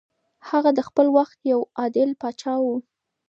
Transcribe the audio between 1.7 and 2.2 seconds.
عادل